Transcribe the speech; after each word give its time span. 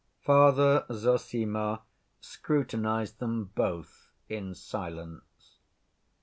Father 0.23 0.87
Zossima 0.91 1.83
scrutinized 2.21 3.19
them 3.19 3.51
both 3.53 4.09
in 4.29 4.55
silence. 4.55 5.59